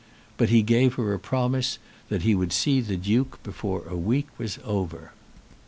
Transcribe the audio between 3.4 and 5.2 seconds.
before a week was over.